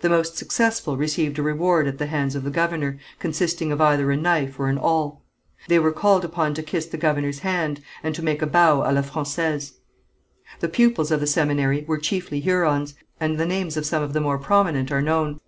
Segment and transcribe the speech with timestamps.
[0.00, 4.10] The most successful received a reward at the hands of the governor, consisting of either
[4.10, 5.22] a knife or an awl.
[5.68, 8.94] They were called upon to kiss the governor's hand, and to make a bow à
[8.94, 9.72] la française.
[10.60, 14.20] The pupils of the seminary were chiefly Hurons, and the names of some of the
[14.22, 15.40] more prominent are known.